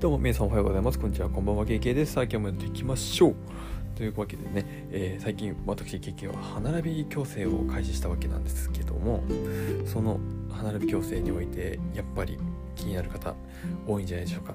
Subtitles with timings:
[0.00, 0.98] どうも皆さんおはようございます。
[0.98, 1.28] こんにちは。
[1.28, 1.66] こんばんは。
[1.66, 2.14] KK です。
[2.14, 3.34] さあ今日もやっていきましょう。
[3.94, 9.22] というわけでね、えー、最近私 KK は歯並び矯正を開始したわけなんですけども
[9.84, 10.18] その
[10.50, 12.38] 歯並び矯正においてやっぱり
[12.76, 13.34] 気になる方
[13.86, 14.54] 多いんじゃないでしょうか。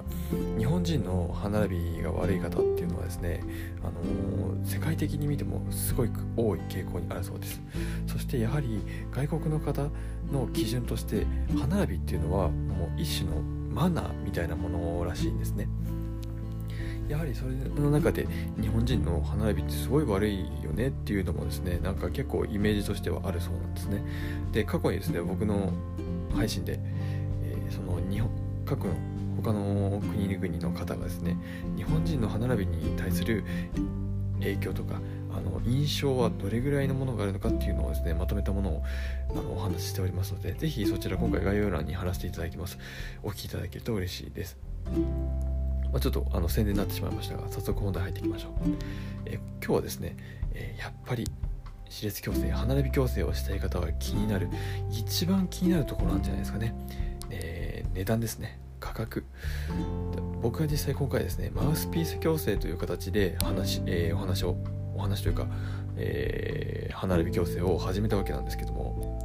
[0.58, 3.40] 日本人の歯並びが悪い方っていうのはですね、
[3.84, 7.62] あのー、世界的に見てもすごい多い傾向にあるそうです。
[8.08, 8.80] そしてやはり
[9.12, 9.90] 外国の方
[10.32, 11.24] の基準として
[11.56, 15.68] 歯並びっていうのはもう一種のマナーみたいなものらしいんですね。
[17.10, 18.26] やはりそれの中で
[18.58, 24.02] 日本人の歯並びってすごい悪いよねっていうのもですねなんか結構イメージとしてはあるそうなんですね。
[24.50, 25.72] で過去にですね僕の
[26.34, 28.30] 配信で、えー、その日本
[28.64, 28.94] 各の
[29.42, 31.36] 他の国々の方がですね
[31.76, 33.44] 日本人の歯並びに対する
[34.40, 35.00] 影響とか
[35.36, 38.84] あの印象はどれぐらいのものがあるのかっていうのをですねまとめたものを
[39.30, 42.78] あのお話ししておりますのでぜひそちら今回概要欄に貼らせていただきます。
[43.22, 44.56] お聞きいただけると嬉しいです、
[45.92, 48.52] まあ、ちょっとあの宣伝になってしまいましたが早速本題入っていきましょう。
[49.26, 50.16] え今日はですね、
[50.54, 51.26] えやっぱり
[51.88, 54.48] 歯列矯正歯並び矯正をしたい方は気になる
[54.90, 56.74] 一番気になるところなんじゃないですかね、
[57.30, 58.58] えー、値段ですね。
[58.80, 59.24] 価格。
[60.42, 64.56] 僕は実際今回ですねマウスピース矯正という形で話、えー、お話を
[64.94, 65.46] お話というか、
[65.96, 69.16] えー、歯並び矯正を始めたわけなんですけども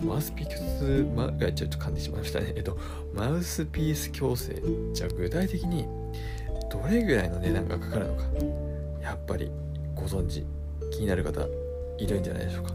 [0.00, 2.52] マウスピース、ま、ちょっと噛んでしまいましたね。
[2.56, 2.76] えっと、
[3.14, 4.60] マウスピース矯正。
[4.92, 5.86] じゃあ具体的に
[6.70, 8.24] どれぐらいの値段がかかるのか、
[9.00, 9.50] やっぱり
[9.94, 10.44] ご存知、
[10.90, 11.46] 気になる方
[11.98, 12.74] いるんじゃないでしょうか。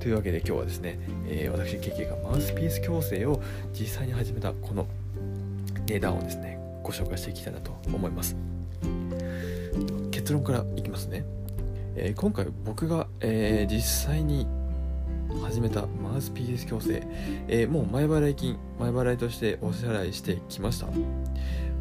[0.00, 4.86] というわけで今日はですね、えー、私、ケケがマウスピース矯正を実際に始めたこの
[5.86, 8.36] 値段をですね、ご紹介していきたいなと思います。
[10.10, 11.24] 結論からいきますね。
[11.96, 14.46] えー、今回僕が、えー、実際に
[15.42, 17.02] 始めたマウスピース矯正、
[17.48, 20.86] えー、もう前払い金前払いとしてお支払いしてきました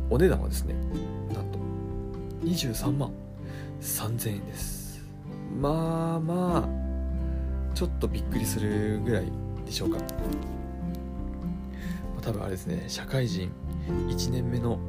[0.10, 0.74] お値段はですね
[1.34, 1.60] なんと
[2.44, 3.12] 23万
[3.82, 5.06] 3000円です
[5.60, 9.26] まあまあちょっとびっくりするぐらい
[9.66, 10.00] でしょうか
[12.22, 13.52] 多分あれですね社会人
[13.88, 14.80] 1年目の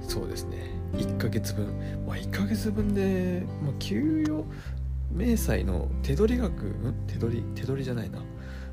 [0.00, 0.70] そうですね。
[0.94, 1.66] 1ヶ月分、
[2.06, 4.44] まあ、1ヶ月分で、まあ、給与
[5.12, 6.94] 明細の手取り額ん？
[7.06, 8.18] 手取り手取りじゃないな。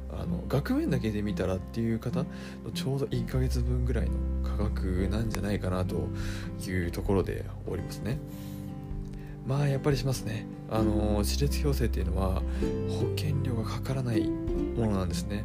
[0.10, 2.26] あの額面だけで見たらっていう方の
[2.74, 4.12] ちょうど1ヶ月分ぐらいの
[4.44, 6.08] 価格なんじゃないかなと
[6.68, 8.18] いうところでおりますね。
[9.46, 10.48] まあやっぱりしますね。
[10.70, 12.42] あの歯列矯正っていうのは
[12.90, 15.44] 保険料がかからないものなんですね。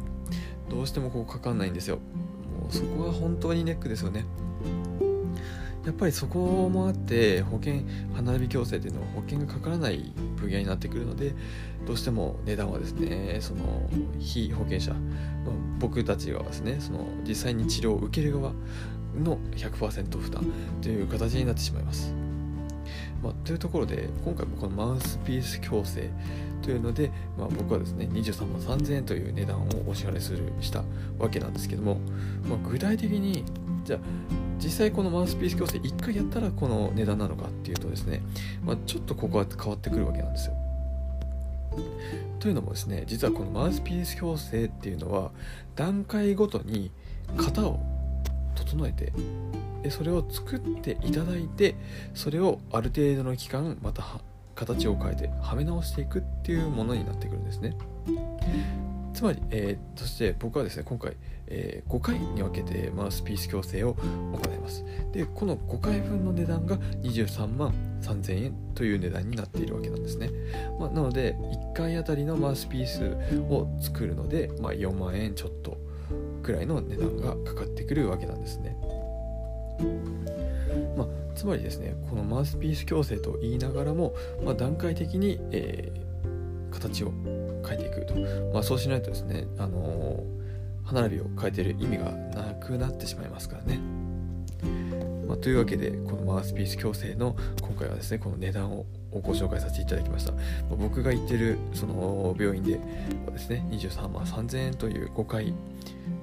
[0.69, 1.97] どうしてもこうかかんないんですよ。
[1.97, 4.25] もうそこは本当にネックですよね。
[5.85, 7.81] やっぱりそこもあって保険
[8.13, 11.33] 歯並び矯正っていうのは保険がかからない分野になってくるので
[11.85, 14.99] どうしても値段はですねその非保険者の
[15.79, 18.53] 僕たちがですねその実際に治療を受ける側
[19.21, 20.45] の100%負担
[20.81, 22.13] という形になってしまいます。
[23.21, 26.09] まあ、というところで今回もこのマウスピース矯正
[26.61, 30.83] というので、まあ、僕はですね23万3000円という値段をお支払いするした
[31.17, 31.99] わけなんですけども、
[32.49, 33.45] まあ、具体的に
[33.85, 33.99] じゃあ
[34.63, 38.21] 実際このマウスピース矯正1回やったらこの値段なのかっていうとですね、
[38.63, 40.53] まあ、ちょっとここは変わってくるわけなんですよ。
[42.39, 45.31] というのもですね実はこのマウスピース矯正っていうのは
[45.75, 46.91] 段階ごとに
[47.35, 47.79] 型を
[48.55, 49.11] 整えて
[49.81, 51.75] でそれを作っていただいて
[52.13, 54.03] それをある程度の期間また
[54.55, 57.75] 形を変えてはめ直していくっていうものになってくるんですね。
[59.13, 61.15] つまり、えー、そして僕はですね今回、
[61.47, 64.83] えー、5回に分けてマウスピース矯正を行います。
[65.11, 70.29] でこの5回分の値段が23万3000円という値段になっているわけなんですね、
[70.79, 73.15] まあ、なので1回あたりのマウスピース
[73.49, 75.77] を作るので、まあ、4万円ちょっと
[76.41, 78.75] くらいの値段がかかってくるわけなんですね。
[80.97, 84.13] まあ、つまりですねこのマウスピース矯正と言いながらも、
[84.43, 87.11] まあ、段階的に、えー、形を
[87.73, 88.15] 変えていくと、
[88.53, 93.79] まあ、そうしないとですね、あのー、歯並びを変えている意味がなくなってしまいますからね。
[95.27, 100.39] まあ、というわけでこのマウスピース矯正の今回はですねこの値段をご紹介させていただきました、ま
[100.73, 102.79] あ、僕が行ってるその病院で
[103.25, 105.53] はですね23万3000円という5回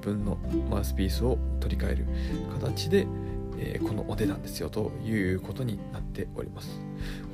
[0.03, 0.37] 分の
[0.71, 2.07] マウスピースを取り替える
[2.61, 3.07] 形で、
[3.61, 6.81] えー、このお値段ですよということになっております。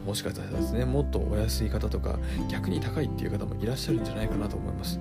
[0.04, 2.18] もしかしたらですねもっとお安い方とか
[2.48, 5.00] 逆に高いっていう方もいらっしゃるんじゃないかなと思います。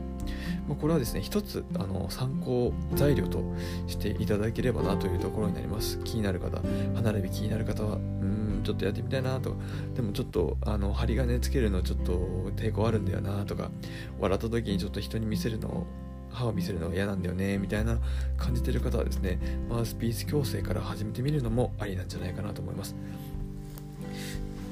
[0.67, 3.43] まこれはですね一つあの参考材料と
[3.87, 5.99] していただければなというところになります。
[6.03, 6.61] 気になる方
[6.95, 9.57] 歯並び気になる方はうんちょっとやってみたいなとか
[9.95, 12.13] でもちょっとあの針金つけるのちょっと
[12.55, 13.69] 抵抗あるんだよなとか
[14.19, 15.85] 笑った時にちょっと人に見せるの
[16.35, 17.97] 歯を見せるのが嫌なんだよねみたいな
[18.37, 19.39] 感じてる方はですね
[19.69, 22.95] マウスピース矯正から始めてみるのもありなんじゃないかなと思います。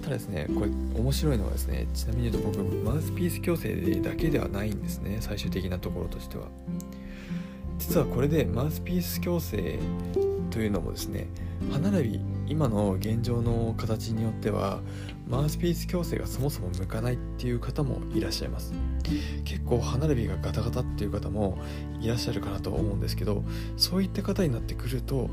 [0.04, 6.48] ただですねこれ面白いのはですねちなみに言うと僕マウスピース矯正だけではないんですね最終的なところとしては。
[7.80, 9.80] 実はこれでマウスピース矯正
[10.52, 11.28] というのもですね
[11.72, 14.82] 歯並び今の現状の形によっては
[15.28, 18.74] マウスピース矯正がそもそも向かないっていう方もいらっしゃいます。
[19.44, 21.58] 結構歯並びがガタガタっていう方も
[22.02, 23.44] いらっしゃるかなと思うんですけど
[23.76, 25.28] そういった方になってくると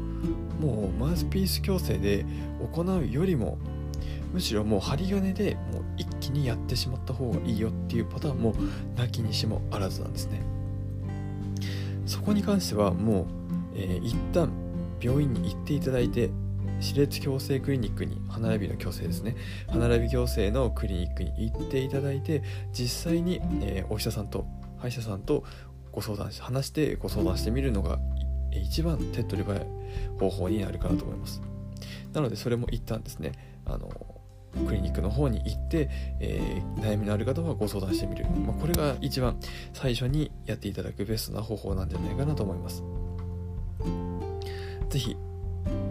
[0.60, 2.26] もうマウスピース矯正で
[2.74, 3.58] 行うよりも
[4.32, 8.54] むしろもう針金でもう一気にやってしまった方がいいよっていうパターンも
[8.96, 10.40] なきにしもあらずなんですね。
[12.06, 13.26] そこに関してはもう、
[13.74, 14.50] えー、一旦
[15.00, 16.30] 病院に行っていただいて
[16.80, 19.36] 歯列矯正クリニックに歯並びの矯正ですね。
[19.68, 22.42] 歯並び矯正のクリニックに行っていただいて
[22.72, 24.46] 実際に、えー、お医者さんと
[24.78, 25.44] 歯医者さんと
[25.92, 27.98] ご相談し話してご相談してみるのが
[28.52, 29.66] 一番手っ取り早い
[30.18, 31.42] 方法になるかなと思います。
[32.12, 33.32] なのでそれも一旦ですね。
[33.66, 33.88] あの
[34.66, 35.88] クリニックの方に行って、
[36.18, 39.38] えー、悩みのある方はご相談してみる、まあ、これが一番
[39.72, 42.82] 最初にやっていただくベストな方法なんじゃないかなと思います。
[44.88, 45.16] 是非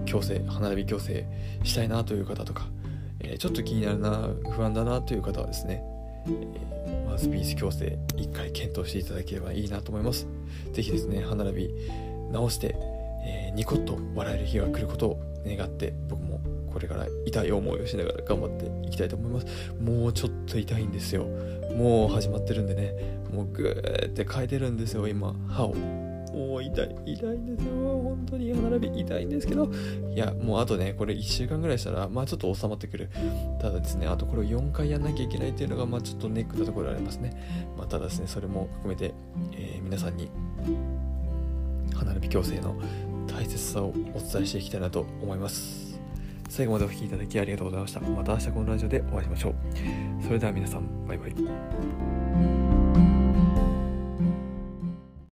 [0.10, 1.26] 矯正歯並び矯正
[1.64, 2.68] したいなという方とか、
[3.20, 5.84] えー、ちょっと気になるな不安だなという方はですね、
[6.26, 10.28] えー、マウスピース矯正1回検討していただければいいなと思います。
[10.74, 11.70] 是非ですね歯並び
[12.32, 12.76] 直して、
[13.24, 16.42] えー、ニコッと笑える日が来ることを願って僕も
[16.72, 19.48] これから痛い思いをしながら頑張っていきたいと思います。
[19.80, 21.26] もうちょっと痛いんですよ。
[21.76, 25.76] もう始まってるんでねもうグーって変えてるんですよ今歯を
[26.34, 27.72] もう痛い痛いんですよ。
[27.74, 29.70] 本当に歯並び痛いんですけど。
[30.14, 33.10] いやもうあとねこれ1週間ぐらいしたらまあちょっと収まってくる。
[33.62, 39.14] ただですねあとこれを4回やんなきゃいけないっていうのがまあちょっとネックなところありますね、まあ、ただですねそれも含めて、
[39.54, 40.30] えー、皆さんに
[41.96, 42.76] 歯並び矯正の
[43.28, 46.00] 大切さをお伝えしていきたいなと思います。
[46.50, 48.00] 最後までお聴きいただきありがとうございました。
[48.00, 49.56] また明日このラジオでお会いしましょう。
[50.24, 52.29] それでは皆さんバイバイ。